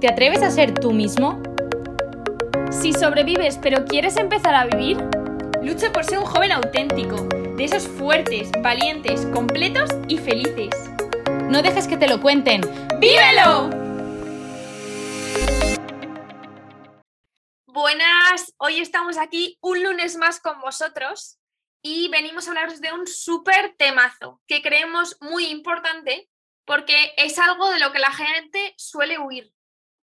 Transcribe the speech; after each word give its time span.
¿Te 0.00 0.08
atreves 0.08 0.42
a 0.42 0.50
ser 0.50 0.72
tú 0.72 0.92
mismo? 0.92 1.42
Si 2.70 2.94
sobrevives 2.94 3.58
pero 3.60 3.84
quieres 3.84 4.16
empezar 4.16 4.54
a 4.54 4.64
vivir, 4.64 4.96
lucha 5.62 5.92
por 5.92 6.06
ser 6.06 6.20
un 6.20 6.24
joven 6.24 6.52
auténtico, 6.52 7.16
de 7.56 7.64
esos 7.64 7.86
fuertes, 7.86 8.50
valientes, 8.62 9.26
completos 9.26 9.90
y 10.08 10.16
felices. 10.16 10.70
No 11.50 11.60
dejes 11.60 11.86
que 11.86 11.98
te 11.98 12.08
lo 12.08 12.18
cuenten. 12.22 12.62
¡Vívelo! 12.98 13.68
Buenas, 17.66 18.54
hoy 18.56 18.80
estamos 18.80 19.18
aquí 19.18 19.58
un 19.60 19.82
lunes 19.82 20.16
más 20.16 20.40
con 20.40 20.62
vosotros 20.62 21.38
y 21.82 22.08
venimos 22.08 22.46
a 22.46 22.52
hablaros 22.52 22.80
de 22.80 22.90
un 22.94 23.06
súper 23.06 23.74
temazo 23.76 24.40
que 24.46 24.62
creemos 24.62 25.18
muy 25.20 25.48
importante 25.48 26.30
porque 26.64 27.12
es 27.18 27.38
algo 27.38 27.68
de 27.68 27.80
lo 27.80 27.92
que 27.92 27.98
la 27.98 28.12
gente 28.12 28.72
suele 28.78 29.18
huir. 29.18 29.52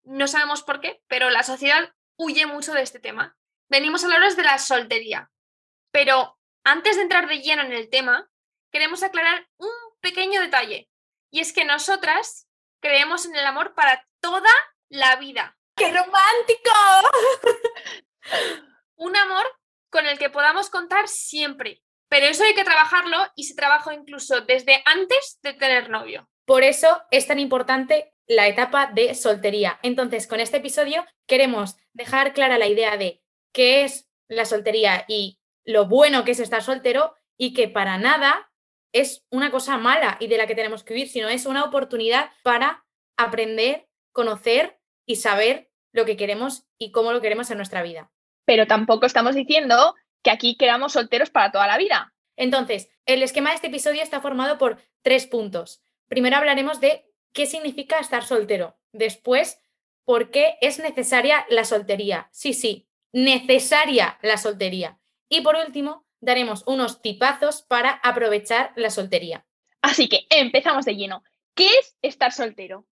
No 0.03 0.27
sabemos 0.27 0.63
por 0.63 0.79
qué, 0.79 1.01
pero 1.07 1.29
la 1.29 1.43
sociedad 1.43 1.93
huye 2.17 2.45
mucho 2.45 2.73
de 2.73 2.81
este 2.81 2.99
tema. 2.99 3.37
Venimos 3.69 4.03
a 4.03 4.07
hablaros 4.07 4.35
de 4.35 4.43
la 4.43 4.57
soltería. 4.57 5.31
Pero 5.91 6.37
antes 6.63 6.95
de 6.95 7.03
entrar 7.03 7.27
de 7.27 7.39
lleno 7.39 7.63
en 7.63 7.73
el 7.73 7.89
tema, 7.89 8.29
queremos 8.71 9.03
aclarar 9.03 9.47
un 9.57 9.71
pequeño 10.01 10.41
detalle. 10.41 10.89
Y 11.31 11.39
es 11.39 11.53
que 11.53 11.65
nosotras 11.65 12.47
creemos 12.81 13.25
en 13.25 13.35
el 13.35 13.45
amor 13.45 13.73
para 13.73 14.05
toda 14.19 14.51
la 14.89 15.15
vida. 15.15 15.57
¡Qué 15.75 15.87
romántico! 15.87 16.71
un 18.95 19.15
amor 19.15 19.45
con 19.89 20.05
el 20.05 20.17
que 20.19 20.29
podamos 20.29 20.69
contar 20.69 21.07
siempre. 21.07 21.81
Pero 22.09 22.27
eso 22.27 22.43
hay 22.43 22.53
que 22.53 22.63
trabajarlo 22.63 23.17
y 23.35 23.45
se 23.45 23.55
trabaja 23.55 23.93
incluso 23.93 24.41
desde 24.41 24.83
antes 24.85 25.39
de 25.41 25.53
tener 25.53 25.89
novio. 25.89 26.29
Por 26.45 26.63
eso 26.63 27.01
es 27.09 27.25
tan 27.25 27.39
importante 27.39 28.12
la 28.27 28.47
etapa 28.47 28.91
de 28.93 29.15
soltería. 29.15 29.79
Entonces, 29.83 30.27
con 30.27 30.39
este 30.39 30.57
episodio 30.57 31.05
queremos 31.27 31.77
dejar 31.93 32.33
clara 32.33 32.57
la 32.57 32.67
idea 32.67 32.97
de 32.97 33.21
qué 33.51 33.83
es 33.83 34.09
la 34.27 34.45
soltería 34.45 35.05
y 35.07 35.39
lo 35.65 35.87
bueno 35.87 36.23
que 36.23 36.31
es 36.31 36.39
estar 36.39 36.63
soltero 36.63 37.15
y 37.37 37.53
que 37.53 37.67
para 37.67 37.97
nada 37.97 38.51
es 38.91 39.25
una 39.29 39.51
cosa 39.51 39.77
mala 39.77 40.17
y 40.19 40.27
de 40.27 40.37
la 40.37 40.47
que 40.47 40.55
tenemos 40.55 40.83
que 40.83 40.93
huir, 40.93 41.09
sino 41.09 41.29
es 41.29 41.45
una 41.45 41.63
oportunidad 41.63 42.31
para 42.43 42.85
aprender, 43.17 43.87
conocer 44.11 44.79
y 45.05 45.17
saber 45.17 45.69
lo 45.91 46.05
que 46.05 46.17
queremos 46.17 46.65
y 46.77 46.91
cómo 46.91 47.11
lo 47.11 47.21
queremos 47.21 47.49
en 47.51 47.57
nuestra 47.57 47.83
vida 47.83 48.13
pero 48.45 48.67
tampoco 48.67 49.05
estamos 49.05 49.35
diciendo 49.35 49.95
que 50.21 50.31
aquí 50.31 50.57
queramos 50.57 50.93
solteros 50.93 51.29
para 51.29 51.51
toda 51.51 51.67
la 51.67 51.77
vida. 51.77 52.13
Entonces, 52.35 52.89
el 53.05 53.21
esquema 53.23 53.49
de 53.49 53.55
este 53.55 53.67
episodio 53.67 54.01
está 54.01 54.21
formado 54.21 54.57
por 54.57 54.77
tres 55.01 55.27
puntos. 55.27 55.83
Primero 56.07 56.37
hablaremos 56.37 56.79
de 56.79 57.05
qué 57.33 57.45
significa 57.45 57.99
estar 57.99 58.23
soltero. 58.23 58.77
Después, 58.91 59.59
por 60.05 60.31
qué 60.31 60.57
es 60.61 60.79
necesaria 60.79 61.45
la 61.49 61.65
soltería. 61.65 62.29
Sí, 62.31 62.53
sí, 62.53 62.87
necesaria 63.11 64.17
la 64.21 64.37
soltería. 64.37 64.99
Y 65.29 65.41
por 65.41 65.55
último, 65.55 66.05
daremos 66.21 66.63
unos 66.67 67.01
tipazos 67.01 67.61
para 67.63 67.91
aprovechar 68.03 68.71
la 68.75 68.89
soltería. 68.89 69.45
Así 69.81 70.07
que 70.07 70.25
empezamos 70.29 70.85
de 70.85 70.95
lleno. 70.95 71.23
¿Qué 71.55 71.67
es 71.67 71.97
estar 72.01 72.31
soltero? 72.31 72.87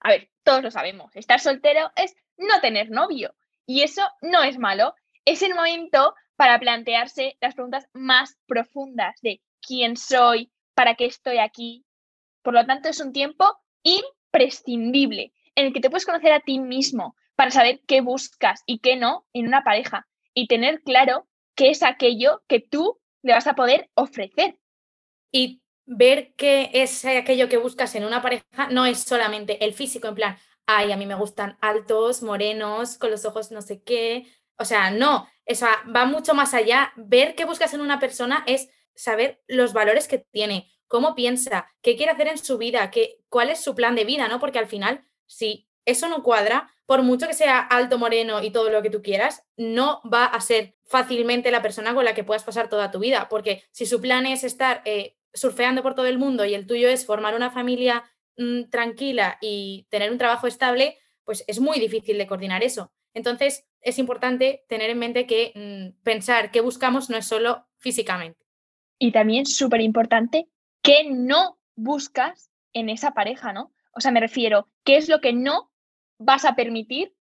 A 0.00 0.10
ver, 0.10 0.30
todos 0.42 0.62
lo 0.62 0.70
sabemos. 0.70 1.14
Estar 1.14 1.40
soltero 1.40 1.90
es 1.96 2.14
no 2.36 2.60
tener 2.60 2.90
novio. 2.90 3.34
Y 3.66 3.82
eso 3.82 4.02
no 4.20 4.42
es 4.42 4.58
malo. 4.58 4.94
Es 5.24 5.42
el 5.42 5.54
momento 5.54 6.14
para 6.36 6.58
plantearse 6.58 7.36
las 7.40 7.54
preguntas 7.54 7.88
más 7.92 8.36
profundas 8.46 9.20
de 9.22 9.40
quién 9.60 9.96
soy, 9.96 10.50
para 10.74 10.94
qué 10.94 11.06
estoy 11.06 11.38
aquí. 11.38 11.84
Por 12.42 12.54
lo 12.54 12.66
tanto, 12.66 12.88
es 12.88 13.00
un 13.00 13.12
tiempo 13.12 13.61
imprescindible 13.82 15.32
en 15.54 15.66
el 15.66 15.72
que 15.72 15.80
te 15.80 15.90
puedes 15.90 16.06
conocer 16.06 16.32
a 16.32 16.40
ti 16.40 16.58
mismo 16.58 17.16
para 17.36 17.50
saber 17.50 17.80
qué 17.86 18.00
buscas 18.00 18.62
y 18.66 18.78
qué 18.78 18.96
no 18.96 19.26
en 19.32 19.46
una 19.46 19.64
pareja 19.64 20.06
y 20.34 20.46
tener 20.46 20.82
claro 20.82 21.28
qué 21.54 21.70
es 21.70 21.82
aquello 21.82 22.42
que 22.48 22.60
tú 22.60 23.00
le 23.22 23.32
vas 23.32 23.46
a 23.46 23.54
poder 23.54 23.90
ofrecer. 23.94 24.58
Y 25.30 25.62
ver 25.86 26.34
qué 26.36 26.70
es 26.72 27.04
aquello 27.04 27.48
que 27.48 27.56
buscas 27.56 27.94
en 27.94 28.04
una 28.04 28.22
pareja 28.22 28.68
no 28.70 28.86
es 28.86 29.00
solamente 29.00 29.64
el 29.64 29.72
físico, 29.72 30.08
en 30.08 30.14
plan, 30.14 30.36
ay, 30.66 30.92
a 30.92 30.96
mí 30.96 31.06
me 31.06 31.14
gustan 31.14 31.58
altos, 31.60 32.22
morenos, 32.22 32.98
con 32.98 33.10
los 33.10 33.24
ojos 33.24 33.50
no 33.50 33.62
sé 33.62 33.82
qué. 33.82 34.26
O 34.56 34.64
sea, 34.64 34.90
no, 34.90 35.28
eso 35.44 35.66
va 35.94 36.04
mucho 36.04 36.34
más 36.34 36.54
allá. 36.54 36.92
Ver 36.96 37.34
qué 37.34 37.44
buscas 37.44 37.74
en 37.74 37.80
una 37.80 37.98
persona 37.98 38.44
es 38.46 38.68
saber 38.94 39.42
los 39.48 39.72
valores 39.72 40.06
que 40.06 40.18
tiene, 40.18 40.70
cómo 40.92 41.14
piensa, 41.14 41.66
qué 41.80 41.96
quiere 41.96 42.12
hacer 42.12 42.28
en 42.28 42.38
su 42.38 42.58
vida, 42.58 42.90
qué, 42.90 43.18
cuál 43.28 43.50
es 43.50 43.64
su 43.64 43.74
plan 43.74 43.96
de 43.96 44.04
vida, 44.04 44.28
¿no? 44.28 44.38
Porque 44.38 44.58
al 44.60 44.66
final, 44.66 45.04
si 45.26 45.66
eso 45.84 46.08
no 46.08 46.22
cuadra, 46.22 46.70
por 46.86 47.02
mucho 47.02 47.26
que 47.26 47.34
sea 47.34 47.58
alto, 47.58 47.98
moreno 47.98 48.42
y 48.42 48.50
todo 48.50 48.70
lo 48.70 48.82
que 48.82 48.90
tú 48.90 49.02
quieras, 49.02 49.42
no 49.56 50.00
va 50.02 50.26
a 50.26 50.40
ser 50.40 50.76
fácilmente 50.84 51.50
la 51.50 51.62
persona 51.62 51.94
con 51.94 52.04
la 52.04 52.14
que 52.14 52.22
puedas 52.22 52.44
pasar 52.44 52.68
toda 52.68 52.90
tu 52.90 53.00
vida, 53.00 53.28
porque 53.28 53.64
si 53.72 53.86
su 53.86 54.00
plan 54.00 54.26
es 54.26 54.44
estar 54.44 54.82
eh, 54.84 55.16
surfeando 55.32 55.82
por 55.82 55.94
todo 55.94 56.06
el 56.06 56.18
mundo 56.18 56.44
y 56.44 56.54
el 56.54 56.66
tuyo 56.66 56.88
es 56.88 57.06
formar 57.06 57.34
una 57.34 57.50
familia 57.50 58.04
Mm, 58.36 58.70
tranquila 58.70 59.36
y 59.42 59.86
tener 59.90 60.10
un 60.10 60.16
trabajo 60.16 60.46
estable, 60.46 60.96
pues 61.24 61.44
es 61.46 61.60
muy 61.60 61.78
difícil 61.78 62.16
de 62.16 62.26
coordinar 62.26 62.62
eso. 62.62 62.92
Entonces, 63.14 63.66
es 63.82 63.98
importante 63.98 64.64
tener 64.68 64.88
en 64.88 64.98
mente 64.98 65.26
que 65.26 65.52
mm, 65.54 66.02
pensar 66.02 66.50
qué 66.50 66.60
buscamos 66.60 67.10
no 67.10 67.18
es 67.18 67.26
solo 67.26 67.66
físicamente. 67.78 68.46
Y 68.98 69.12
también 69.12 69.44
súper 69.44 69.82
importante 69.82 70.48
que 70.82 71.04
no 71.08 71.58
buscas 71.74 72.50
en 72.72 72.88
esa 72.88 73.12
pareja, 73.12 73.52
¿no? 73.52 73.72
O 73.92 74.00
sea, 74.00 74.10
me 74.10 74.20
refiero, 74.20 74.68
¿qué 74.84 74.96
es 74.96 75.08
lo 75.08 75.20
que 75.20 75.32
no 75.32 75.70
vas 76.18 76.44
a 76.44 76.54
permitir 76.54 77.14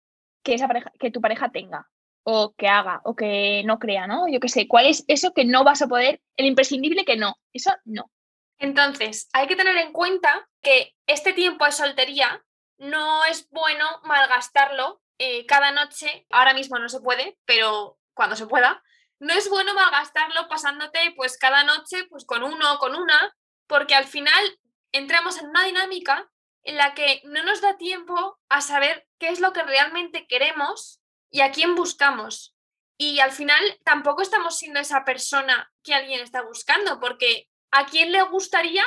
que 0.42 0.54
esa 0.54 0.68
pareja, 0.68 0.92
que 0.98 1.10
tu 1.10 1.20
pareja 1.20 1.50
tenga? 1.50 1.88
o 2.30 2.54
que 2.58 2.68
haga 2.68 3.00
o 3.04 3.16
que 3.16 3.62
no 3.64 3.78
crea, 3.78 4.06
¿no? 4.06 4.28
Yo 4.28 4.38
qué 4.38 4.50
sé, 4.50 4.68
¿cuál 4.68 4.84
es 4.84 5.02
eso 5.08 5.32
que 5.32 5.46
no 5.46 5.64
vas 5.64 5.80
a 5.80 5.86
poder, 5.88 6.20
el 6.36 6.44
imprescindible 6.44 7.06
que 7.06 7.16
no? 7.16 7.36
Eso 7.54 7.74
no. 7.86 8.10
Entonces, 8.58 9.30
hay 9.32 9.46
que 9.46 9.56
tener 9.56 9.78
en 9.78 9.92
cuenta 9.92 10.46
que 10.60 10.94
este 11.06 11.32
tiempo 11.32 11.64
de 11.64 11.72
soltería 11.72 12.44
no 12.76 13.24
es 13.24 13.48
bueno 13.48 13.86
malgastarlo 14.04 15.00
eh, 15.16 15.46
cada 15.46 15.70
noche. 15.70 16.26
Ahora 16.28 16.52
mismo 16.52 16.78
no 16.78 16.90
se 16.90 17.00
puede, 17.00 17.38
pero 17.46 17.98
cuando 18.12 18.36
se 18.36 18.46
pueda, 18.46 18.82
no 19.20 19.32
es 19.32 19.48
bueno 19.48 19.72
malgastarlo 19.72 20.48
pasándote 20.48 20.98
pues 21.16 21.38
cada 21.38 21.64
noche 21.64 22.04
pues 22.10 22.26
con 22.26 22.42
uno 22.42 22.74
o 22.74 22.78
con 22.78 22.94
una, 22.94 23.34
porque 23.68 23.94
al 23.94 24.06
final 24.06 24.58
entramos 24.92 25.38
en 25.38 25.48
una 25.48 25.64
dinámica 25.64 26.30
en 26.64 26.76
la 26.76 26.94
que 26.94 27.22
no 27.24 27.42
nos 27.44 27.60
da 27.60 27.76
tiempo 27.76 28.38
a 28.48 28.60
saber 28.60 29.06
qué 29.18 29.28
es 29.28 29.40
lo 29.40 29.52
que 29.52 29.62
realmente 29.62 30.26
queremos 30.26 31.00
y 31.30 31.40
a 31.40 31.52
quién 31.52 31.74
buscamos. 31.74 32.54
Y 32.98 33.20
al 33.20 33.30
final 33.30 33.62
tampoco 33.84 34.22
estamos 34.22 34.58
siendo 34.58 34.80
esa 34.80 35.04
persona 35.04 35.70
que 35.84 35.94
alguien 35.94 36.20
está 36.20 36.42
buscando, 36.42 36.98
porque 36.98 37.48
¿a 37.70 37.86
quién 37.86 38.10
le 38.10 38.22
gustaría 38.22 38.84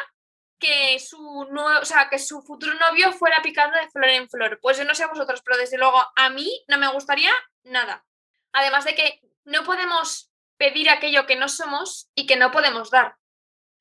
que 0.59 0.99
su, 0.99 1.17
o 1.17 1.85
sea, 1.85 2.09
que 2.09 2.19
su 2.19 2.41
futuro 2.41 2.73
novio 2.75 3.13
fuera 3.13 3.41
picando 3.41 3.77
de 3.77 3.89
flor 3.89 4.09
en 4.09 4.29
flor? 4.29 4.59
Pues 4.61 4.77
yo 4.77 4.83
no 4.83 4.93
sé 4.93 5.03
a 5.03 5.07
vosotros, 5.07 5.41
pero 5.43 5.57
desde 5.57 5.77
luego 5.77 6.03
a 6.15 6.29
mí 6.29 6.63
no 6.67 6.77
me 6.77 6.91
gustaría 6.91 7.31
nada. 7.63 8.05
Además 8.51 8.83
de 8.83 8.95
que 8.95 9.21
no 9.45 9.63
podemos 9.63 10.29
pedir 10.57 10.89
aquello 10.89 11.25
que 11.25 11.37
no 11.37 11.47
somos 11.47 12.11
y 12.13 12.27
que 12.27 12.35
no 12.35 12.51
podemos 12.51 12.91
dar. 12.91 13.15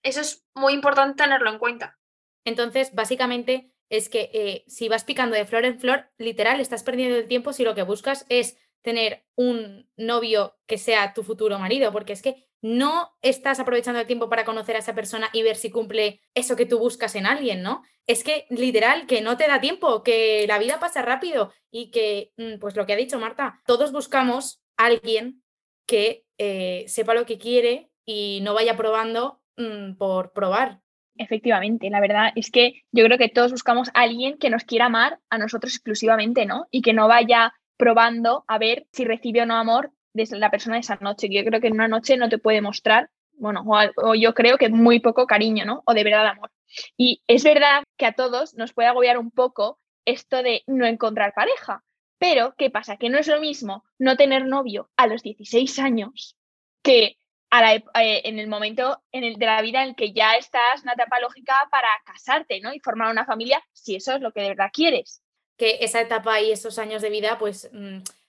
Eso 0.03 0.21
es 0.21 0.47
muy 0.55 0.73
importante 0.73 1.23
tenerlo 1.23 1.51
en 1.51 1.59
cuenta. 1.59 1.99
Entonces, 2.45 2.95
básicamente 2.95 3.73
es 3.91 4.09
que 4.09 4.31
eh, 4.33 4.65
si 4.67 4.89
vas 4.89 5.05
picando 5.05 5.37
de 5.37 5.47
flor 5.47 5.65
en 5.65 5.79
flor, 5.79 6.11
literal, 6.17 6.61
estás 6.61 6.83
perdiendo 6.83 7.17
el 7.17 7.29
tiempo 7.29 7.53
si 7.53 7.65
lo 7.65 7.75
que 7.75 7.83
buscas 7.83 8.25
es 8.29 8.57
tener 8.83 9.27
un 9.35 9.91
novio 9.97 10.57
que 10.67 10.79
sea 10.79 11.13
tu 11.13 11.23
futuro 11.23 11.59
marido, 11.59 11.93
porque 11.93 12.13
es 12.13 12.23
que 12.23 12.49
no 12.63 13.17
estás 13.23 13.59
aprovechando 13.59 14.01
el 14.01 14.07
tiempo 14.07 14.29
para 14.29 14.45
conocer 14.45 14.77
a 14.77 14.81
esa 14.81 14.95
persona 14.95 15.31
y 15.33 15.43
ver 15.43 15.57
si 15.57 15.71
cumple 15.71 16.21
eso 16.35 16.57
que 16.57 16.67
tú 16.67 16.79
buscas 16.79 17.15
en 17.15 17.27
alguien, 17.27 17.63
¿no? 17.63 17.83
Es 18.07 18.23
que 18.23 18.47
literal, 18.51 19.07
que 19.07 19.23
no 19.23 19.37
te 19.37 19.49
da 19.49 19.61
tiempo, 19.61 20.03
que 20.03 20.45
la 20.47 20.59
vida 20.59 20.79
pasa 20.79 21.03
rápido 21.03 21.53
y 21.71 21.91
que, 21.91 22.33
mm, 22.37 22.59
pues 22.59 22.77
lo 22.77 22.87
que 22.87 22.93
ha 22.93 22.97
dicho 22.97 23.19
Marta, 23.19 23.61
todos 23.67 23.93
buscamos 23.93 24.63
a 24.77 24.87
alguien 24.87 25.43
que 25.87 26.25
eh, 26.39 26.85
sepa 26.89 27.15
lo 27.15 27.27
que 27.27 27.39
quiere 27.39 27.91
y 28.05 28.41
no 28.43 28.55
vaya 28.55 28.77
probando 28.77 29.40
mm, 29.61 29.97
por 29.97 30.33
probar. 30.33 30.81
Efectivamente, 31.17 31.91
la 31.91 32.01
verdad 32.01 32.33
es 32.35 32.51
que 32.51 32.83
yo 32.93 33.05
creo 33.05 33.19
que 33.19 33.29
todos 33.29 33.53
buscamos 33.53 33.89
a 33.89 34.01
alguien 34.03 34.39
que 34.39 34.49
nos 34.49 34.65
quiera 34.65 34.87
amar 34.87 35.19
a 35.29 35.39
nosotros 35.39 35.75
exclusivamente, 35.75 36.47
¿no? 36.47 36.67
Y 36.71 36.83
que 36.83 36.93
no 36.93 37.09
vaya 37.09 37.53
probando 37.77 38.45
a 38.49 38.59
ver 38.59 38.87
si 38.93 39.05
recibe 39.05 39.43
o 39.43 39.47
no 39.47 39.57
amor 39.57 39.93
de 40.13 40.27
la 40.39 40.51
persona 40.51 40.77
de 40.77 40.81
esa 40.81 40.97
noche. 41.01 41.29
Yo 41.31 41.45
creo 41.45 41.61
que 41.61 41.69
en 41.69 41.75
una 41.75 41.89
noche 41.89 42.17
no 42.17 42.29
te 42.29 42.39
puede 42.39 42.61
mostrar, 42.61 43.11
bueno, 43.33 43.65
o, 43.97 44.15
yo 44.15 44.35
creo 44.35 44.59
que 44.59 44.69
muy 44.69 45.01
poco 45.01 45.27
cariño, 45.27 45.65
¿no? 45.65 45.83
O 45.85 45.95
de 45.95 46.05
verdad 46.05 46.27
amor. 46.27 46.51
Y 46.97 47.23
es 47.27 47.45
verdad 47.45 47.83
que 47.97 48.07
a 48.07 48.13
todos 48.13 48.55
nos 48.55 48.73
puede 48.73 48.89
agobiar 48.89 49.19
un 49.19 49.31
poco 49.31 49.79
esto 50.05 50.43
de 50.43 50.63
no 50.67 50.87
encontrar 50.87 51.35
pareja. 51.35 51.85
Pero, 52.19 52.55
¿qué 52.57 52.71
pasa? 52.71 52.97
Que 52.97 53.09
no 53.09 53.19
es 53.19 53.29
lo 53.29 53.41
mismo 53.41 53.85
no 53.99 54.17
tener 54.17 54.47
novio 54.47 54.91
a 54.97 55.07
los 55.07 55.23
16 55.23 55.79
años 55.79 56.37
que 56.83 57.17
eh, 57.51 58.23
en 58.25 58.39
el 58.39 58.49
momento 58.49 59.03
en 59.13 59.25
el, 59.25 59.37
de 59.37 59.47
la 59.47 59.61
vida 59.63 59.83
en 59.83 59.91
el 59.91 59.97
que 59.97 60.13
ya 60.13 60.37
estás 60.37 60.77
en 60.77 60.83
una 60.83 60.93
etapa 60.93 61.21
lógica 61.21 61.55
para 61.71 61.89
casarte, 62.05 62.61
¿no? 62.61 62.73
Y 62.73 62.81
formar 62.81 63.11
una 63.11 63.25
familia, 63.25 63.63
si 63.73 63.97
eso 63.97 64.15
es 64.15 64.21
lo 64.21 64.33
que 64.33 64.43
de 64.43 64.49
verdad 64.51 64.71
quieres. 64.73 65.23
que 65.57 65.79
esa 65.83 66.01
etapa 66.01 66.41
y 66.41 66.53
esos 66.53 66.79
años 66.79 67.03
de 67.03 67.11
vida, 67.11 67.39
pues 67.39 67.71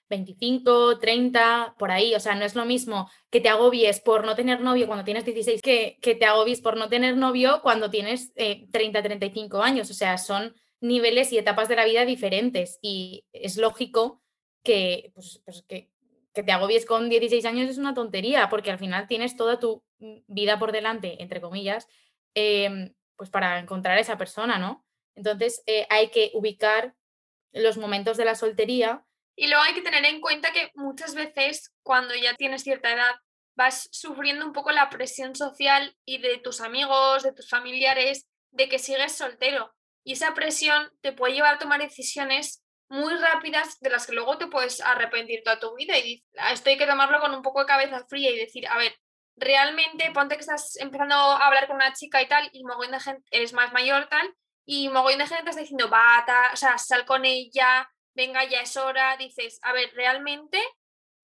25, 0.09 0.95
mm, 0.95 1.00
30, 1.00 1.75
por 1.79 1.89
ahí. 1.91 2.13
O 2.13 2.19
sea, 2.19 2.35
no 2.35 2.44
es 2.44 2.56
lo 2.56 2.65
mismo 2.65 3.09
que 3.29 3.39
te 3.39 3.47
agobies 3.47 4.01
por 4.01 4.25
no 4.25 4.35
tener 4.35 4.59
novio 4.59 4.85
cuando 4.85 5.06
tienes 5.06 5.23
16 5.23 5.62
que, 5.62 5.97
que 6.01 6.15
te 6.15 6.25
agobies 6.25 6.59
por 6.59 6.75
no 6.75 6.89
tener 6.89 7.15
novio 7.15 7.62
cuando 7.62 7.89
tienes 7.89 8.33
30, 8.33 9.00
eh, 9.00 9.03
35 9.03 9.62
años. 9.62 9.89
O 9.89 9.94
sea, 9.94 10.18
son 10.18 10.53
niveles 10.81 11.31
y 11.31 11.38
etapas 11.38 11.69
de 11.69 11.77
la 11.77 11.85
vida 11.85 12.03
diferentes 12.06 12.79
y 12.81 13.23
es 13.31 13.56
lógico 13.56 14.21
que, 14.63 15.12
pues, 15.13 15.41
pues 15.45 15.63
que, 15.68 15.89
que 16.33 16.44
te 16.44 16.51
agobies 16.51 16.86
con 16.86 17.10
16 17.10 17.45
años 17.45 17.69
es 17.69 17.78
una 17.78 17.94
tontería 17.94 18.50
porque 18.50 18.72
al 18.72 18.80
final 18.80 19.07
tienes 19.07 19.36
toda 19.36 19.60
tu 19.60 19.83
mm, 20.00 20.19
vida 20.28 20.60
por 20.60 20.72
delante, 20.72 21.22
entre 21.22 21.42
comillas, 21.42 21.88
em, 22.33 22.94
pues 23.16 23.30
para 23.30 23.60
encontrar 23.60 23.98
a 23.98 24.01
esa 24.01 24.18
persona, 24.18 24.57
¿no? 24.57 24.86
Entonces 25.16 25.62
eh, 25.66 25.86
hay 25.89 26.10
que 26.10 26.31
ubicar 26.33 26.95
los 27.51 27.78
momentos 27.78 28.18
de 28.18 28.25
la 28.25 28.36
soltería. 28.36 29.06
Y 29.36 29.48
luego 29.48 29.63
hay 29.63 29.74
que 29.74 29.81
tener 29.81 30.06
en 30.06 30.22
cuenta 30.22 30.51
que 30.51 30.72
muchas 30.75 31.16
veces 31.16 31.74
cuando 31.83 32.16
ya 32.16 32.36
tienes 32.36 32.63
cierta 32.63 32.92
edad 32.94 33.16
vas 33.56 33.89
sufriendo 33.92 34.45
un 34.45 34.54
poco 34.54 34.72
la 34.72 34.89
presión 34.89 35.36
social 35.36 35.95
y 36.06 36.19
de 36.19 36.38
tus 36.38 36.62
amigos, 36.62 37.24
de 37.24 37.33
tus 37.33 37.50
familiares, 37.50 38.28
de 38.51 38.69
que 38.69 38.80
sigues 38.80 39.16
soltero. 39.16 39.74
Y 40.04 40.13
esa 40.13 40.33
presión 40.33 40.89
te 41.01 41.12
puede 41.12 41.33
llevar 41.33 41.56
a 41.56 41.60
tomar 41.60 41.81
decisiones 41.81 42.60
muy 42.91 43.15
rápidas 43.15 43.79
de 43.79 43.89
las 43.89 44.05
que 44.05 44.11
luego 44.11 44.38
te 44.38 44.47
puedes 44.47 44.81
arrepentir 44.81 45.43
toda 45.43 45.59
tu 45.59 45.73
vida. 45.75 45.97
Y 45.97 46.25
esto 46.51 46.69
hay 46.69 46.77
que 46.77 46.85
tomarlo 46.85 47.21
con 47.21 47.33
un 47.33 47.41
poco 47.41 47.61
de 47.61 47.65
cabeza 47.65 48.05
fría 48.05 48.31
y 48.31 48.38
decir, 48.38 48.67
a 48.67 48.77
ver, 48.77 48.93
realmente 49.38 50.11
ponte 50.11 50.35
que 50.35 50.41
estás 50.41 50.75
empezando 50.75 51.15
a 51.15 51.47
hablar 51.47 51.67
con 51.67 51.77
una 51.77 51.93
chica 51.93 52.21
y 52.21 52.27
tal, 52.27 52.49
y 52.51 52.65
mogollón 52.65 52.91
de 52.91 52.99
gente, 52.99 53.23
eres 53.31 53.53
más 53.53 53.71
mayor 53.71 54.09
tal, 54.09 54.35
y 54.65 54.89
mogollón 54.89 55.19
de 55.19 55.27
gente 55.27 55.43
te 55.43 55.49
está 55.51 55.61
diciendo, 55.61 55.88
bata, 55.88 56.51
o 56.51 56.57
sea, 56.57 56.77
sal 56.77 57.05
con 57.05 57.23
ella, 57.23 57.89
venga, 58.13 58.43
ya 58.43 58.59
es 58.59 58.75
hora, 58.75 59.15
dices, 59.15 59.59
a 59.63 59.71
ver, 59.71 59.94
realmente 59.94 60.61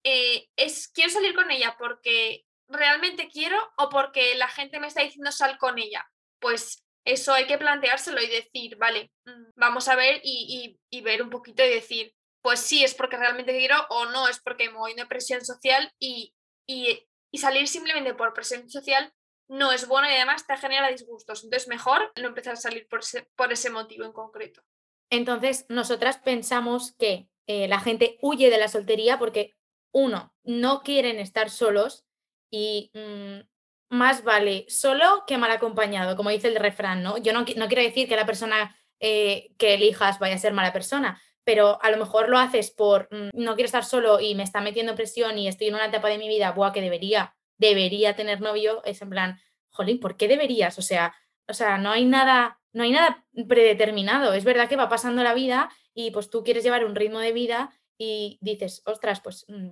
eh, 0.04 0.48
es, 0.56 0.88
quiero 0.88 1.10
salir 1.10 1.34
con 1.34 1.50
ella 1.50 1.76
porque 1.78 2.46
realmente 2.66 3.28
quiero 3.28 3.58
o 3.76 3.90
porque 3.90 4.36
la 4.36 4.48
gente 4.48 4.80
me 4.80 4.86
está 4.86 5.02
diciendo 5.02 5.32
sal 5.32 5.58
con 5.58 5.78
ella. 5.78 6.08
Pues 6.40 6.82
eso 7.04 7.32
hay 7.32 7.46
que 7.46 7.58
planteárselo 7.58 8.20
y 8.22 8.28
decir, 8.28 8.76
vale, 8.76 9.10
mm, 9.24 9.52
vamos 9.56 9.88
a 9.88 9.96
ver 9.96 10.20
y, 10.22 10.78
ver 11.02 11.22
un 11.22 11.30
poquito 11.30 11.64
y 11.64 11.70
decir, 11.70 12.14
pues 12.42 12.60
sí, 12.60 12.84
es 12.84 12.94
porque 12.94 13.16
realmente 13.16 13.56
quiero 13.56 13.76
o 13.90 14.06
no, 14.06 14.28
es 14.28 14.40
porque 14.40 14.70
me 14.70 14.78
voy 14.78 14.94
de 14.94 15.06
presión 15.06 15.44
social 15.44 15.92
y, 15.98 16.34
y, 16.66 17.06
salir 17.34 17.68
simplemente 17.68 18.14
por 18.14 18.34
presión 18.34 18.68
social 18.68 19.12
no 19.48 19.72
es 19.72 19.86
bueno 19.88 20.08
y 20.08 20.14
además 20.14 20.46
te 20.46 20.56
genera 20.56 20.88
disgustos. 20.88 21.44
Entonces, 21.44 21.68
mejor 21.68 22.12
no 22.20 22.28
empezar 22.28 22.54
a 22.54 22.56
salir 22.56 22.86
por 22.88 23.00
ese, 23.00 23.28
por 23.36 23.52
ese 23.52 23.70
motivo 23.70 24.04
en 24.04 24.12
concreto. 24.12 24.62
Entonces, 25.10 25.64
nosotras 25.68 26.18
pensamos 26.18 26.94
que 26.98 27.28
eh, 27.46 27.66
la 27.66 27.80
gente 27.80 28.18
huye 28.20 28.50
de 28.50 28.58
la 28.58 28.68
soltería 28.68 29.18
porque, 29.18 29.56
uno, 29.90 30.34
no 30.42 30.82
quieren 30.82 31.18
estar 31.18 31.48
solos 31.48 32.04
y 32.50 32.90
mm, 32.92 33.40
más 33.88 34.24
vale 34.24 34.66
solo 34.68 35.24
que 35.26 35.38
mal 35.38 35.50
acompañado, 35.50 36.16
como 36.16 36.30
dice 36.30 36.48
el 36.48 36.56
refrán, 36.56 37.02
¿no? 37.02 37.18
Yo 37.18 37.32
no, 37.32 37.44
quiero 37.44 37.82
decir 37.82 38.08
que 38.08 38.16
la 38.16 38.26
persona 38.26 38.76
eh, 39.00 39.54
que 39.58 39.74
elijas 39.74 40.18
vaya 40.18 40.34
a 40.34 40.38
ser 40.38 40.52
mala 40.52 40.72
persona, 40.72 41.20
pero 41.44 41.78
a 41.82 41.90
lo 41.90 41.96
mejor 41.96 42.28
lo 42.28 42.38
haces 42.38 42.70
por 42.70 43.08
mm, 43.10 43.30
no 43.32 43.54
quiero 43.54 43.66
estar 43.66 43.84
solo 43.84 44.20
y 44.20 44.34
me 44.34 44.42
está 44.42 44.60
metiendo 44.60 44.94
presión 44.94 45.38
y 45.38 45.48
estoy 45.48 45.68
en 45.68 45.76
una 45.76 45.86
etapa 45.86 46.08
de 46.08 46.18
mi 46.18 46.28
vida, 46.28 46.52
buah, 46.52 46.72
que 46.72 46.82
debería, 46.82 47.34
debería 47.56 48.14
tener 48.16 48.40
novio, 48.40 48.82
es 48.84 49.00
en 49.00 49.10
plan, 49.10 49.40
jolín, 49.70 50.00
¿por 50.00 50.16
qué 50.16 50.28
deberías? 50.28 50.78
O 50.78 50.82
sea, 50.82 51.14
o 51.48 51.54
sea, 51.54 51.78
no 51.78 51.90
hay 51.90 52.04
nada, 52.04 52.60
no 52.72 52.82
hay 52.82 52.90
nada 52.90 53.24
predeterminado. 53.48 54.34
Es 54.34 54.44
verdad 54.44 54.68
que 54.68 54.76
va 54.76 54.88
pasando 54.88 55.22
la 55.22 55.34
vida 55.34 55.70
y 55.94 56.10
pues 56.10 56.28
tú 56.28 56.44
quieres 56.44 56.62
llevar 56.62 56.84
un 56.84 56.94
ritmo 56.94 57.20
de 57.20 57.32
vida 57.32 57.70
y 57.96 58.38
dices, 58.40 58.82
ostras, 58.84 59.20
pues 59.20 59.46
mm, 59.48 59.70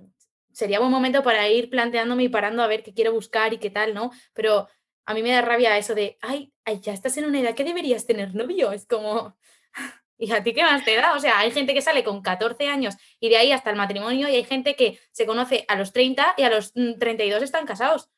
sería 0.57 0.79
buen 0.79 0.89
momento 0.89 1.21
para 1.21 1.47
ir 1.47 1.69
planteándome 1.69 2.23
y 2.23 2.29
parando 2.29 2.63
a 2.63 2.67
ver 2.67 2.81
qué 2.81 2.91
quiero 2.91 3.13
buscar 3.13 3.53
y 3.53 3.59
qué 3.59 3.69
tal, 3.69 3.93
¿no? 3.93 4.09
Pero 4.33 4.67
a 5.05 5.13
mí 5.13 5.21
me 5.21 5.31
da 5.31 5.41
rabia 5.41 5.77
eso 5.77 5.93
de, 5.93 6.17
ay, 6.19 6.51
ay 6.65 6.79
ya 6.81 6.93
estás 6.93 7.15
en 7.17 7.25
una 7.25 7.39
edad 7.39 7.53
que 7.53 7.63
deberías 7.63 8.07
tener 8.07 8.33
novio. 8.33 8.71
Es 8.71 8.87
como, 8.87 9.37
¿y 10.17 10.31
a 10.31 10.41
ti 10.41 10.53
qué 10.53 10.63
más 10.63 10.83
te 10.83 10.95
da? 10.95 11.13
O 11.13 11.19
sea, 11.19 11.37
hay 11.37 11.51
gente 11.51 11.75
que 11.75 11.81
sale 11.83 12.03
con 12.03 12.23
14 12.23 12.69
años 12.69 12.95
y 13.19 13.29
de 13.29 13.37
ahí 13.37 13.51
hasta 13.51 13.69
el 13.69 13.75
matrimonio 13.75 14.27
y 14.29 14.35
hay 14.35 14.45
gente 14.45 14.75
que 14.75 14.99
se 15.11 15.27
conoce 15.27 15.63
a 15.67 15.75
los 15.75 15.93
30 15.93 16.33
y 16.37 16.41
a 16.41 16.49
los 16.49 16.73
32 16.73 17.39
mm, 17.39 17.43
están 17.43 17.67
casados 17.67 18.09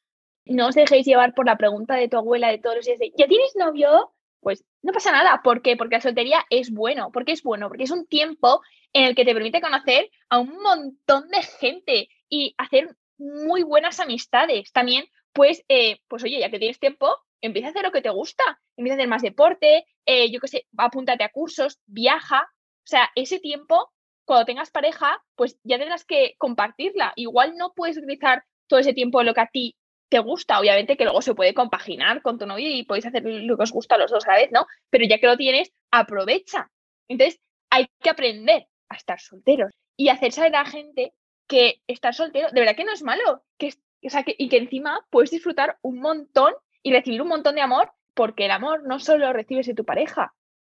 no 0.50 0.68
os 0.68 0.76
dejéis 0.76 1.06
llevar 1.06 1.34
por 1.34 1.46
la 1.46 1.58
pregunta 1.58 1.96
de 1.96 2.08
tu 2.08 2.18
abuela 2.18 2.50
de 2.50 2.58
todos 2.58 2.78
los 2.78 2.86
días 2.86 3.00
de, 3.00 3.14
¿ya 3.16 3.28
tienes 3.28 3.56
novio? 3.56 4.12
Pues 4.42 4.66
no 4.82 4.92
pasa 4.92 5.12
nada. 5.12 5.42
¿Por 5.44 5.62
qué? 5.62 5.78
Porque 5.78 5.98
la 5.98 6.02
soltería 6.02 6.46
es 6.50 6.72
bueno. 6.72 7.12
¿Por 7.12 7.24
qué 7.24 7.34
es 7.34 7.44
bueno? 7.44 7.68
Porque 7.68 7.84
es 7.84 7.92
un 7.92 8.08
tiempo 8.08 8.62
en 8.94 9.06
el 9.06 9.16
que 9.16 9.26
te 9.26 9.34
permite 9.34 9.62
conocer 9.62 10.10
a 10.30 10.40
un 10.40 10.58
montón 10.62 11.30
de 11.30 11.44
gente 11.44 12.10
y 12.30 12.56
hacer 12.58 12.96
muy 13.18 13.64
buenas 13.64 14.00
amistades. 14.00 14.72
También, 14.72 15.06
pues, 15.34 15.64
eh, 15.68 16.00
pues 16.08 16.24
oye, 16.24 16.40
ya 16.40 16.50
que 16.50 16.60
tienes 16.60 16.80
tiempo, 16.80 17.16
empieza 17.42 17.68
a 17.68 17.72
hacer 17.72 17.84
lo 17.84 17.92
que 17.92 18.02
te 18.02 18.10
gusta. 18.10 18.44
Empieza 18.78 18.96
a 18.96 18.98
hacer 18.98 19.10
más 19.10 19.22
deporte, 19.22 19.86
eh, 20.06 20.32
yo 20.32 20.40
qué 20.40 20.48
sé, 20.48 20.68
apúntate 20.78 21.24
a 21.24 21.32
cursos, 21.32 21.80
viaja. 21.86 22.42
O 22.42 22.88
sea, 22.88 23.10
ese 23.16 23.40
tiempo, 23.40 23.92
cuando 24.26 24.46
tengas 24.46 24.72
pareja, 24.72 25.22
pues 25.36 25.60
ya 25.64 25.78
tendrás 25.78 26.06
que 26.06 26.36
compartirla. 26.38 27.14
Igual 27.16 27.56
no 27.58 27.74
puedes 27.76 27.98
utilizar 27.98 28.44
todo 28.68 28.80
ese 28.80 28.94
tiempo 28.94 29.24
lo 29.24 29.34
que 29.34 29.42
a 29.42 29.50
ti 29.52 29.76
te 30.10 30.20
gusta, 30.20 30.60
obviamente 30.60 30.98
que 30.98 31.04
luego 31.04 31.22
se 31.22 31.36
puede 31.36 31.54
compaginar 31.54 32.22
con 32.24 32.40
tu 32.40 32.48
novio 32.48 32.68
y 32.68 32.84
podéis 32.84 33.06
hacer 33.06 33.24
lo 33.24 33.58
que 33.58 33.64
os 33.64 33.72
gusta 33.72 33.96
a 33.96 33.98
los 34.00 34.10
dos 34.10 34.28
a 34.28 34.32
la 34.32 34.38
vez, 34.38 34.50
¿no? 34.52 34.66
Pero 34.90 35.06
ya 35.08 35.20
que 35.20 35.28
lo 35.28 35.38
tienes, 35.38 35.72
aprovecha. 35.92 36.72
Entonces, 37.08 37.40
hay 37.70 37.88
que 38.02 38.10
aprender 38.10 38.68
a 38.90 38.96
estar 38.96 39.20
solteros 39.20 39.72
y 39.96 40.10
hacer 40.10 40.32
saber 40.32 40.56
a 40.56 40.64
la 40.64 40.70
gente 40.70 41.14
que 41.50 41.82
estar 41.88 42.14
soltero, 42.14 42.48
de 42.52 42.60
verdad 42.62 42.76
que 42.76 42.86
no 42.86 42.94
es 42.94 43.04
malo, 43.04 43.44
que, 43.58 43.74
o 44.06 44.10
sea, 44.10 44.24
que, 44.24 44.36
y 44.38 44.48
que 44.48 44.58
encima 44.58 45.06
puedes 45.10 45.32
disfrutar 45.32 45.78
un 45.82 46.00
montón 46.00 46.54
y 46.84 46.94
recibir 46.94 47.22
un 47.22 47.28
montón 47.28 47.56
de 47.56 47.62
amor, 47.62 47.92
porque 48.14 48.46
el 48.46 48.52
amor 48.52 48.84
no 48.88 49.00
solo 49.00 49.26
lo 49.26 49.34
recibes 49.34 49.66
de 49.66 49.74
tu 49.74 49.84
pareja, 49.84 50.34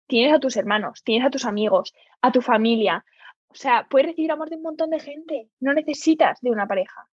tienes 0.08 0.34
a 0.34 0.40
tus 0.40 0.56
hermanos, 0.56 1.02
tienes 1.04 1.26
a 1.26 1.30
tus 1.30 1.44
amigos, 1.44 1.92
a 2.22 2.32
tu 2.32 2.40
familia, 2.40 3.04
o 3.48 3.54
sea, 3.54 3.86
puedes 3.90 4.08
recibir 4.08 4.32
amor 4.32 4.48
de 4.48 4.56
un 4.56 4.62
montón 4.62 4.90
de 4.90 4.98
gente, 4.98 5.50
no 5.60 5.74
necesitas 5.74 6.40
de 6.40 6.50
una 6.50 6.66
pareja. 6.66 7.06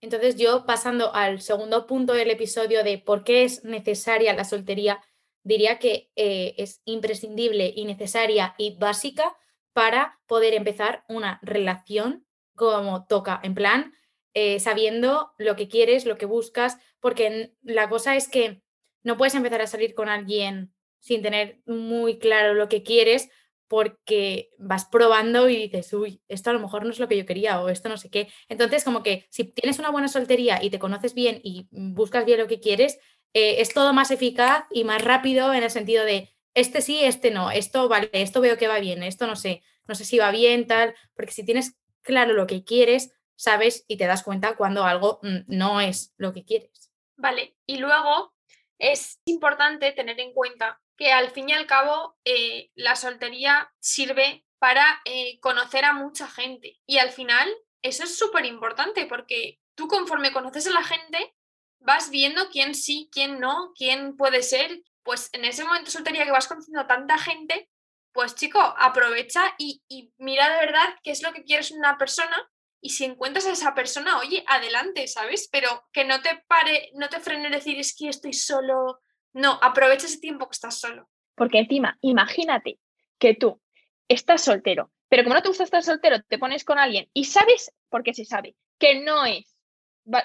Entonces 0.00 0.36
yo 0.36 0.66
pasando 0.66 1.14
al 1.14 1.40
segundo 1.40 1.86
punto 1.86 2.12
del 2.14 2.30
episodio 2.30 2.82
de 2.82 2.98
por 2.98 3.22
qué 3.22 3.44
es 3.44 3.64
necesaria 3.64 4.34
la 4.34 4.44
soltería, 4.44 5.00
diría 5.44 5.78
que 5.78 6.10
eh, 6.16 6.54
es 6.58 6.82
imprescindible 6.84 7.72
y 7.74 7.84
necesaria 7.84 8.54
y 8.58 8.76
básica 8.76 9.36
para 9.72 10.18
poder 10.26 10.54
empezar 10.54 11.04
una 11.08 11.38
relación 11.42 12.23
como 12.54 13.06
toca, 13.06 13.40
en 13.42 13.54
plan, 13.54 13.94
eh, 14.34 14.60
sabiendo 14.60 15.32
lo 15.38 15.56
que 15.56 15.68
quieres, 15.68 16.06
lo 16.06 16.18
que 16.18 16.26
buscas, 16.26 16.78
porque 17.00 17.54
la 17.62 17.88
cosa 17.88 18.16
es 18.16 18.28
que 18.28 18.62
no 19.02 19.16
puedes 19.16 19.34
empezar 19.34 19.60
a 19.60 19.66
salir 19.66 19.94
con 19.94 20.08
alguien 20.08 20.74
sin 20.98 21.22
tener 21.22 21.60
muy 21.66 22.18
claro 22.18 22.54
lo 22.54 22.68
que 22.68 22.82
quieres, 22.82 23.28
porque 23.68 24.50
vas 24.58 24.84
probando 24.84 25.48
y 25.48 25.56
dices, 25.56 25.92
uy, 25.92 26.22
esto 26.28 26.50
a 26.50 26.52
lo 26.52 26.60
mejor 26.60 26.84
no 26.84 26.90
es 26.90 26.98
lo 26.98 27.08
que 27.08 27.16
yo 27.16 27.26
quería 27.26 27.60
o 27.60 27.68
esto 27.68 27.88
no 27.88 27.96
sé 27.96 28.10
qué. 28.10 28.28
Entonces, 28.48 28.84
como 28.84 29.02
que 29.02 29.26
si 29.30 29.44
tienes 29.44 29.78
una 29.78 29.90
buena 29.90 30.08
soltería 30.08 30.62
y 30.62 30.70
te 30.70 30.78
conoces 30.78 31.14
bien 31.14 31.40
y 31.42 31.68
buscas 31.70 32.24
bien 32.24 32.38
lo 32.38 32.46
que 32.46 32.60
quieres, 32.60 32.98
eh, 33.32 33.60
es 33.60 33.74
todo 33.74 33.92
más 33.92 34.10
eficaz 34.10 34.64
y 34.70 34.84
más 34.84 35.02
rápido 35.02 35.52
en 35.52 35.62
el 35.62 35.70
sentido 35.70 36.04
de, 36.04 36.30
este 36.54 36.80
sí, 36.82 37.04
este 37.04 37.30
no, 37.30 37.50
esto 37.50 37.88
vale, 37.88 38.10
esto 38.12 38.40
veo 38.40 38.56
que 38.56 38.68
va 38.68 38.78
bien, 38.78 39.02
esto 39.02 39.26
no 39.26 39.34
sé, 39.34 39.62
no 39.88 39.94
sé 39.94 40.04
si 40.04 40.18
va 40.18 40.30
bien, 40.30 40.66
tal, 40.66 40.94
porque 41.14 41.32
si 41.32 41.44
tienes 41.44 41.76
claro 42.04 42.32
lo 42.34 42.46
que 42.46 42.62
quieres, 42.62 43.12
sabes 43.34 43.84
y 43.88 43.96
te 43.96 44.06
das 44.06 44.22
cuenta 44.22 44.56
cuando 44.56 44.84
algo 44.84 45.18
mm, 45.22 45.38
no 45.48 45.80
es 45.80 46.14
lo 46.16 46.32
que 46.32 46.44
quieres. 46.44 46.92
Vale, 47.16 47.56
y 47.66 47.78
luego 47.78 48.34
es 48.78 49.20
importante 49.24 49.92
tener 49.92 50.20
en 50.20 50.32
cuenta 50.32 50.80
que 50.96 51.12
al 51.12 51.30
fin 51.30 51.48
y 51.48 51.52
al 51.52 51.66
cabo 51.66 52.16
eh, 52.24 52.70
la 52.74 52.96
soltería 52.96 53.72
sirve 53.80 54.44
para 54.58 55.00
eh, 55.04 55.38
conocer 55.40 55.84
a 55.84 55.92
mucha 55.92 56.28
gente. 56.28 56.80
Y 56.86 56.98
al 56.98 57.10
final 57.10 57.52
eso 57.82 58.04
es 58.04 58.16
súper 58.16 58.46
importante 58.46 59.06
porque 59.06 59.60
tú 59.74 59.88
conforme 59.88 60.32
conoces 60.32 60.66
a 60.66 60.70
la 60.70 60.82
gente 60.82 61.34
vas 61.80 62.10
viendo 62.10 62.48
quién 62.50 62.74
sí, 62.74 63.08
quién 63.12 63.40
no, 63.40 63.72
quién 63.76 64.16
puede 64.16 64.42
ser. 64.42 64.82
Pues 65.02 65.28
en 65.32 65.44
ese 65.44 65.64
momento 65.64 65.90
soltería 65.90 66.24
que 66.24 66.30
vas 66.30 66.48
conociendo 66.48 66.80
a 66.80 66.86
tanta 66.86 67.18
gente, 67.18 67.68
pues 68.14 68.34
chico, 68.34 68.60
aprovecha 68.60 69.54
y, 69.58 69.82
mira 70.18 70.48
de 70.48 70.64
verdad 70.64 70.94
qué 71.02 71.10
es 71.10 71.22
lo 71.22 71.32
que 71.32 71.44
quieres 71.44 71.72
una 71.72 71.98
persona 71.98 72.36
y 72.80 72.90
si 72.90 73.04
encuentras 73.04 73.46
a 73.46 73.52
esa 73.52 73.74
persona, 73.74 74.18
oye, 74.18 74.44
adelante, 74.46 75.08
¿sabes? 75.08 75.48
Pero 75.50 75.68
que 75.92 76.04
no 76.04 76.22
te 76.22 76.44
pare, 76.46 76.90
no 76.94 77.08
te 77.08 77.18
frene 77.18 77.50
decir 77.50 77.78
es 77.78 77.96
que 77.96 78.08
estoy 78.08 78.32
solo, 78.32 79.00
no, 79.32 79.58
aprovecha 79.60 80.06
ese 80.06 80.20
tiempo 80.20 80.46
que 80.46 80.54
estás 80.54 80.78
solo. 80.78 81.08
Porque 81.34 81.58
encima, 81.58 81.98
imagínate 82.02 82.78
que 83.18 83.34
tú 83.34 83.60
estás 84.08 84.42
soltero, 84.42 84.92
pero 85.08 85.24
como 85.24 85.34
no 85.34 85.42
te 85.42 85.48
gusta 85.48 85.64
estar 85.64 85.82
soltero, 85.82 86.22
te 86.22 86.38
pones 86.38 86.64
con 86.64 86.78
alguien 86.78 87.08
y 87.12 87.24
sabes, 87.24 87.72
porque 87.88 88.14
se 88.14 88.24
sabe, 88.24 88.54
que 88.78 89.00
no 89.00 89.24
es, 89.24 89.56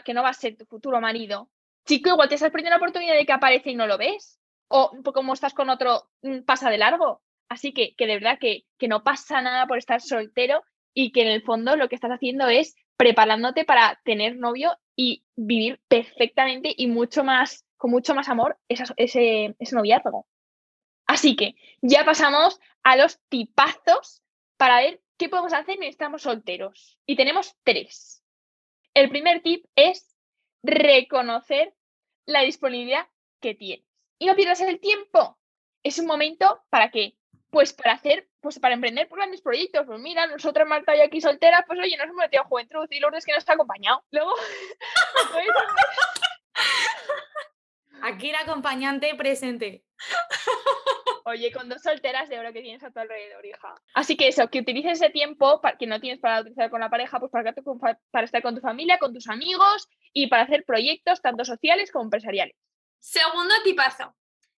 que 0.06 0.14
no 0.14 0.22
va 0.22 0.30
a 0.30 0.34
ser 0.34 0.58
tu 0.58 0.66
futuro 0.66 1.02
marido, 1.02 1.50
chico, 1.88 2.10
igual 2.10 2.30
te 2.30 2.36
estás 2.36 2.52
perdiendo 2.52 2.72
la 2.72 2.78
oportunidad 2.78 3.16
de 3.16 3.26
que 3.26 3.34
aparece 3.34 3.72
y 3.72 3.76
no 3.76 3.88
lo 3.88 3.98
ves. 3.98 4.40
O 4.68 4.92
como 5.04 5.34
estás 5.34 5.56
con 5.56 5.70
otro, 5.70 6.12
mm, 6.22 6.42
pasa 6.42 6.70
de 6.70 6.78
largo. 6.78 7.24
Así 7.50 7.74
que, 7.74 7.96
que 7.96 8.08
de 8.08 8.16
verdad 8.16 8.38
que, 8.40 8.66
que 8.78 8.88
no 8.88 9.04
pasa 9.04 9.42
nada 9.42 9.66
por 9.68 9.78
estar 9.78 10.02
soltero 10.02 10.64
y 10.94 11.12
que 11.12 11.24
en 11.24 11.30
el 11.30 11.42
fondo 11.42 11.76
lo 11.76 11.90
que 11.90 11.96
estás 11.96 12.12
haciendo 12.12 12.48
es 12.48 12.76
preparándote 12.98 13.66
para 13.66 14.00
tener 14.04 14.36
novio 14.36 14.78
y 14.96 15.24
vivir 15.36 15.80
perfectamente 15.88 16.74
y 16.76 16.88
mucho 16.88 17.24
más, 17.24 17.66
con 17.78 17.92
mucho 17.92 18.14
más 18.14 18.30
amor 18.30 18.58
ese, 18.68 18.86
ese 18.98 19.76
noviazgo. 19.76 20.28
Así 21.08 21.36
que 21.36 21.56
ya 21.82 22.06
pasamos 22.06 22.60
a 22.84 22.96
los 22.96 23.20
tipazos 23.30 24.22
para 24.58 24.82
ver 24.82 25.02
qué 25.18 25.30
podemos 25.30 25.54
hacer 25.54 25.78
si 25.80 25.88
estamos 25.88 26.22
solteros. 26.22 27.00
Y 27.06 27.16
tenemos 27.16 27.56
tres. 27.64 28.24
El 28.94 29.10
primer 29.10 29.42
tip 29.42 29.66
es 29.76 30.16
reconocer 30.64 31.74
la 32.26 32.42
disponibilidad 32.42 33.08
que 33.42 33.56
tienes. 33.56 33.86
Y 34.20 34.26
no 34.26 34.36
pierdas 34.36 34.62
el 34.62 34.80
tiempo. 34.80 35.40
Es 35.84 35.98
un 36.00 36.06
momento 36.06 36.62
para 36.70 36.92
qué? 36.92 37.19
Pues 37.50 37.74
para 37.74 37.94
hacer, 37.94 38.28
pues 38.42 38.60
para 38.60 38.76
emprender 38.76 39.08
grandes 39.10 39.42
proyectos. 39.42 39.86
Pues 39.86 40.00
mira, 40.00 40.28
nosotros 40.28 40.68
Marta 40.68 40.96
y 40.96 41.02
aquí 41.02 41.20
solteras, 41.20 41.64
pues 41.66 41.80
oye, 41.80 41.98
nos 41.98 42.06
hemos 42.06 42.18
metido 42.18 42.44
a 42.44 42.46
Juventud 42.46 42.88
y 42.90 43.00
Lourdes 43.00 43.26
que 43.26 43.34
nos 43.34 43.48
ha 43.50 43.54
acompañado. 43.54 44.04
Luego, 44.12 44.34
Aquí 48.02 48.32
la 48.32 48.40
acompañante 48.40 49.14
presente. 49.16 49.84
Oye, 51.26 51.52
con 51.52 51.70
dos 51.70 51.82
solteras 51.82 52.30
de 52.30 52.40
oro 52.40 52.54
que 52.54 52.62
tienes 52.62 52.84
a 52.84 52.92
tu 52.92 53.00
alrededor, 53.00 53.46
hija. 53.46 53.76
Así 53.94 54.16
que 54.16 54.30
eso, 54.30 54.50
que 54.50 54.60
utilices 54.60 54.94
ese 54.94 55.10
tiempo 55.10 55.62
para, 55.62 55.78
que 55.78 55.86
no 55.86 56.00
tienes 56.00 56.20
para 56.20 56.42
utilizar 56.42 56.70
con 56.70 56.80
la 56.80 56.90
pareja, 56.90 57.20
pues 57.20 57.32
para, 57.32 57.54
para 58.10 58.26
estar 58.26 58.42
con 58.42 58.56
tu 58.56 58.62
familia, 58.62 58.98
con 59.00 59.14
tus 59.14 59.28
amigos 59.28 59.88
y 60.14 60.28
para 60.28 60.44
hacer 60.44 60.64
proyectos 60.66 61.22
tanto 61.22 61.46
sociales 61.46 61.92
como 61.92 62.06
empresariales. 62.06 62.56
Segundo 63.00 63.54
tipazo, 63.64 64.16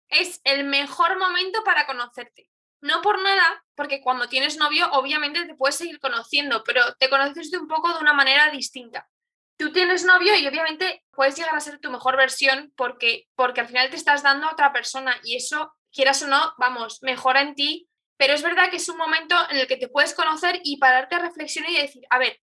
es 0.09 0.40
el 0.44 0.64
mejor 0.64 1.18
momento 1.18 1.64
para 1.64 1.87
conocerte. 1.87 2.49
No 2.80 3.02
por 3.02 3.20
nada, 3.22 3.64
porque 3.75 4.00
cuando 4.00 4.28
tienes 4.28 4.56
novio 4.56 4.88
obviamente 4.92 5.44
te 5.46 5.54
puedes 5.54 5.76
seguir 5.76 6.00
conociendo, 6.00 6.62
pero 6.64 6.82
te 6.99 7.10
conoces 7.10 7.50
de 7.50 7.58
un 7.58 7.68
poco 7.68 7.92
de 7.92 8.00
una 8.00 8.12
manera 8.12 8.50
distinta 8.50 9.08
tú 9.60 9.70
tienes 9.72 10.06
novio 10.06 10.34
y 10.37 10.46
obviamente 10.46 11.04
puedes 11.10 11.37
llegar 11.37 11.54
a 11.54 11.60
ser 11.60 11.78
tu 11.80 11.90
mejor 11.90 12.16
versión 12.16 12.72
porque, 12.76 13.28
porque 13.34 13.60
al 13.60 13.66
final 13.66 13.90
te 13.90 13.96
estás 13.96 14.22
dando 14.22 14.46
a 14.46 14.52
otra 14.52 14.72
persona 14.72 15.14
y 15.22 15.37
eso, 15.37 15.75
quieras 15.92 16.22
o 16.22 16.28
no, 16.28 16.54
vamos, 16.56 17.02
mejora 17.02 17.42
en 17.42 17.54
ti, 17.54 17.87
pero 18.16 18.32
es 18.32 18.42
verdad 18.42 18.70
que 18.70 18.78
es 18.78 18.88
un 18.88 18.96
momento 18.96 19.37
en 19.50 19.58
el 19.58 19.66
que 19.66 19.76
te 19.76 19.88
puedes 19.88 20.14
conocer 20.14 20.62
y 20.64 20.78
pararte 20.78 21.16
a 21.16 21.18
reflexionar 21.18 21.70
y 21.72 21.76
decir, 21.76 22.02
a 22.08 22.16
ver, 22.16 22.40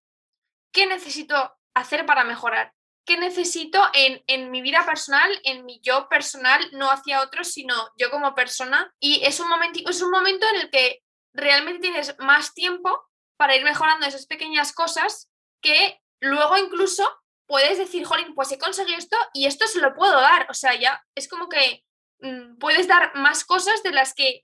¿qué 0.72 0.86
necesito 0.86 1.58
hacer 1.74 2.06
para 2.06 2.24
mejorar? 2.24 2.72
¿Qué 3.08 3.16
necesito 3.16 3.82
en, 3.94 4.22
en 4.28 4.52
mi 4.52 4.62
vida 4.62 4.86
personal, 4.86 5.32
en 5.46 5.66
mi 5.66 5.80
yo 5.82 6.10
personal, 6.10 6.60
no 6.74 6.92
hacia 6.92 7.22
otros, 7.22 7.48
sino 7.48 7.74
yo 7.98 8.12
como 8.12 8.36
persona? 8.36 8.94
Y 9.00 9.24
es 9.24 9.40
un, 9.40 9.48
es 9.90 10.02
un 10.02 10.12
momento 10.12 10.46
en 10.54 10.62
el 10.62 10.70
que 10.70 11.02
realmente 11.34 11.80
tienes 11.80 12.18
más 12.20 12.54
tiempo 12.54 13.02
para 13.38 13.56
ir 13.56 13.64
mejorando 13.64 14.06
esas 14.06 14.26
pequeñas 14.26 14.74
cosas 14.74 15.32
que 15.62 16.02
luego 16.20 16.58
incluso 16.58 17.10
puedes 17.46 17.78
decir, 17.78 18.04
Jolín, 18.04 18.36
pues 18.36 18.52
he 18.52 18.60
conseguido 18.60 18.98
esto 18.98 19.16
y 19.34 19.46
esto 19.46 19.68
se 19.68 19.80
lo 19.80 19.96
puedo 19.96 20.20
dar. 20.20 20.46
O 20.50 20.54
sea, 20.54 20.78
ya 20.78 21.02
es 21.16 21.30
como 21.30 21.48
que 21.48 21.86
mm, 22.20 22.58
puedes 22.58 22.90
dar 22.90 23.16
más 23.16 23.46
cosas 23.46 23.84
de 23.84 23.92
las 23.92 24.14
que 24.14 24.44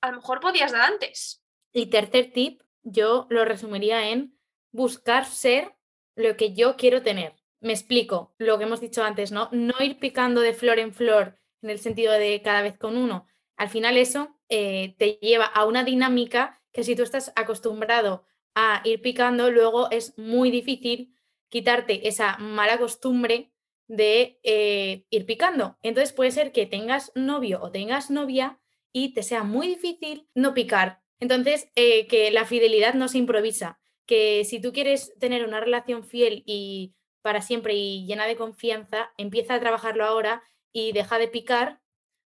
a 0.00 0.10
lo 0.10 0.18
mejor 0.18 0.38
podías 0.38 0.70
dar 0.70 0.82
antes. 0.82 1.42
Y 1.72 1.86
tercer 1.86 2.32
tip, 2.32 2.62
yo 2.84 3.26
lo 3.28 3.44
resumiría 3.44 4.10
en 4.10 4.38
buscar 4.70 5.26
ser 5.26 5.74
lo 6.14 6.36
que 6.36 6.54
yo 6.54 6.76
quiero 6.76 7.02
tener. 7.02 7.34
Me 7.64 7.72
explico 7.72 8.34
lo 8.36 8.58
que 8.58 8.64
hemos 8.64 8.82
dicho 8.82 9.02
antes, 9.02 9.32
¿no? 9.32 9.48
No 9.50 9.72
ir 9.80 9.98
picando 9.98 10.42
de 10.42 10.52
flor 10.52 10.78
en 10.78 10.92
flor 10.92 11.40
en 11.62 11.70
el 11.70 11.78
sentido 11.78 12.12
de 12.12 12.42
cada 12.42 12.60
vez 12.60 12.76
con 12.76 12.94
uno. 12.94 13.26
Al 13.56 13.70
final 13.70 13.96
eso 13.96 14.36
eh, 14.50 14.94
te 14.98 15.12
lleva 15.22 15.46
a 15.46 15.64
una 15.64 15.82
dinámica 15.82 16.60
que 16.72 16.84
si 16.84 16.94
tú 16.94 17.02
estás 17.02 17.32
acostumbrado 17.36 18.26
a 18.54 18.82
ir 18.84 19.00
picando, 19.00 19.50
luego 19.50 19.90
es 19.90 20.12
muy 20.18 20.50
difícil 20.50 21.14
quitarte 21.48 22.06
esa 22.06 22.36
mala 22.36 22.76
costumbre 22.76 23.50
de 23.88 24.38
eh, 24.42 25.06
ir 25.08 25.24
picando. 25.24 25.78
Entonces 25.82 26.12
puede 26.12 26.32
ser 26.32 26.52
que 26.52 26.66
tengas 26.66 27.12
novio 27.14 27.60
o 27.62 27.70
tengas 27.70 28.10
novia 28.10 28.60
y 28.92 29.14
te 29.14 29.22
sea 29.22 29.42
muy 29.42 29.68
difícil 29.68 30.28
no 30.34 30.52
picar. 30.52 31.00
Entonces, 31.18 31.70
eh, 31.76 32.06
que 32.08 32.30
la 32.30 32.44
fidelidad 32.44 32.92
no 32.92 33.08
se 33.08 33.16
improvisa, 33.16 33.80
que 34.04 34.44
si 34.44 34.60
tú 34.60 34.74
quieres 34.74 35.14
tener 35.18 35.46
una 35.46 35.60
relación 35.60 36.04
fiel 36.04 36.42
y 36.44 36.94
para 37.24 37.40
siempre 37.40 37.72
y 37.72 38.04
llena 38.04 38.26
de 38.26 38.36
confianza, 38.36 39.10
empieza 39.16 39.54
a 39.54 39.60
trabajarlo 39.60 40.04
ahora 40.04 40.42
y 40.74 40.92
deja 40.92 41.18
de 41.18 41.26
picar, 41.26 41.80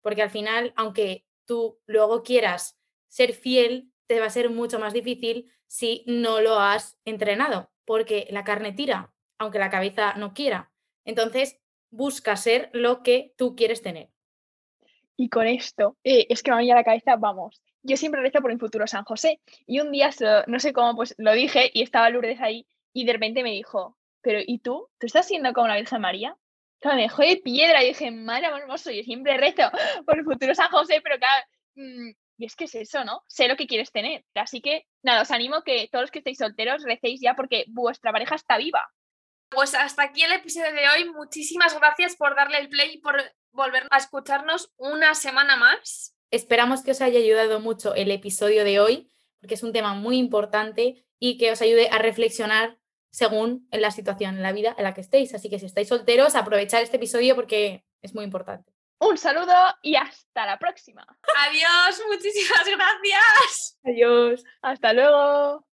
porque 0.01 0.21
al 0.21 0.29
final, 0.29 0.71
aunque 0.77 1.25
tú 1.45 1.81
luego 1.85 2.23
quieras 2.23 2.79
ser 3.09 3.33
fiel, 3.33 3.91
te 4.07 4.21
va 4.21 4.27
a 4.27 4.29
ser 4.29 4.49
mucho 4.49 4.79
más 4.79 4.93
difícil 4.93 5.51
si 5.67 6.05
no 6.07 6.39
lo 6.39 6.61
has 6.61 6.97
entrenado, 7.03 7.69
porque 7.83 8.25
la 8.29 8.45
carne 8.45 8.71
tira, 8.71 9.13
aunque 9.37 9.59
la 9.59 9.69
cabeza 9.69 10.13
no 10.13 10.33
quiera. 10.33 10.71
Entonces, 11.03 11.59
busca 11.89 12.37
ser 12.37 12.69
lo 12.71 13.03
que 13.03 13.33
tú 13.37 13.57
quieres 13.57 13.81
tener. 13.81 14.11
Y 15.17 15.27
con 15.27 15.45
esto, 15.45 15.97
eh, 16.05 16.25
es 16.29 16.41
que 16.41 16.51
me 16.51 16.71
a 16.71 16.75
la 16.75 16.83
cabeza, 16.85 17.17
vamos, 17.17 17.61
yo 17.83 17.97
siempre 17.97 18.21
rezo 18.21 18.41
por 18.41 18.51
un 18.51 18.59
futuro 18.59 18.87
San 18.87 19.03
José. 19.03 19.41
Y 19.67 19.81
un 19.81 19.91
día, 19.91 20.09
no 20.47 20.59
sé 20.61 20.71
cómo, 20.71 20.95
pues 20.95 21.15
lo 21.17 21.33
dije 21.33 21.69
y 21.73 21.81
estaba 21.81 22.09
Lourdes 22.09 22.39
ahí 22.39 22.65
y 22.93 23.03
de 23.05 23.11
repente 23.11 23.43
me 23.43 23.51
dijo, 23.51 23.97
pero 24.25 24.39
¿y 24.43 24.57
tú? 24.57 24.89
¿Tú 24.99 25.05
estás 25.05 25.27
siendo 25.27 25.53
como 25.53 25.67
la 25.67 25.77
Virgen 25.77 26.01
María? 26.01 26.35
Claro, 26.79 26.97
me 26.97 27.03
dejó 27.03 27.21
de 27.21 27.37
piedra 27.37 27.83
y 27.83 27.89
dije, 27.89 28.09
madre 28.09 28.47
hermoso, 28.47 28.89
yo 28.89 29.03
siempre 29.03 29.37
rezo 29.37 29.69
por 30.05 30.17
el 30.17 30.25
futuro 30.25 30.55
San 30.55 30.71
José, 30.71 30.99
pero 31.03 31.19
claro, 31.19 31.45
mm, 31.75 32.09
y 32.39 32.45
es 32.45 32.55
que 32.55 32.63
es 32.63 32.73
eso, 32.73 33.05
¿no? 33.05 33.21
Sé 33.27 33.47
lo 33.47 33.55
que 33.55 33.67
quieres 33.67 33.91
tener. 33.91 34.25
Así 34.33 34.61
que, 34.61 34.87
nada, 35.03 35.21
os 35.21 35.29
animo 35.29 35.61
que 35.61 35.87
todos 35.91 36.03
los 36.03 36.11
que 36.11 36.19
estéis 36.19 36.39
solteros 36.39 36.83
recéis 36.83 37.21
ya 37.21 37.35
porque 37.35 37.65
vuestra 37.67 38.11
pareja 38.11 38.33
está 38.33 38.57
viva. 38.57 38.81
Pues 39.49 39.75
hasta 39.75 40.01
aquí 40.01 40.23
el 40.23 40.33
episodio 40.33 40.73
de 40.73 40.89
hoy. 40.89 41.09
Muchísimas 41.11 41.77
gracias 41.77 42.15
por 42.15 42.35
darle 42.35 42.57
el 42.57 42.67
play 42.67 42.95
y 42.95 42.97
por 42.97 43.21
volver 43.51 43.87
a 43.91 43.97
escucharnos 43.97 44.73
una 44.75 45.13
semana 45.13 45.55
más. 45.55 46.15
Esperamos 46.31 46.83
que 46.83 46.91
os 46.91 47.01
haya 47.01 47.19
ayudado 47.19 47.59
mucho 47.59 47.93
el 47.93 48.09
episodio 48.09 48.63
de 48.63 48.79
hoy, 48.79 49.09
porque 49.39 49.53
es 49.53 49.61
un 49.61 49.71
tema 49.71 49.93
muy 49.93 50.17
importante 50.17 51.05
y 51.19 51.37
que 51.37 51.51
os 51.51 51.61
ayude 51.61 51.89
a 51.89 51.99
reflexionar 51.99 52.79
según 53.15 53.65
la 53.71 53.91
situación 53.91 54.35
en 54.35 54.43
la 54.43 54.51
vida 54.51 54.75
en 54.77 54.83
la 54.83 54.93
que 54.93 54.99
estéis. 54.99 55.33
Así 55.33 55.49
que 55.49 55.57
si 55.57 55.67
estáis 55.67 55.87
solteros, 55.87 56.35
aprovechad 56.35 56.81
este 56.81 56.97
episodio 56.97 57.33
porque 57.33 57.85
es 58.01 58.13
muy 58.13 58.25
importante. 58.25 58.73
Un 58.99 59.17
saludo 59.17 59.53
y 59.81 59.95
hasta 59.95 60.45
la 60.45 60.59
próxima. 60.59 61.05
Adiós, 61.47 62.03
muchísimas 62.09 62.65
gracias. 62.65 63.79
Adiós. 63.85 64.43
Hasta 64.61 64.91
luego. 64.91 65.65